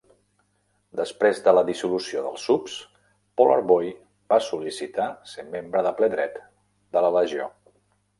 [0.99, 2.77] Després de la dissolució dels Subs,
[3.41, 3.91] Polar Boy
[4.33, 6.41] va sol·licitar ser membre de ple dret
[6.97, 7.47] de la Legió.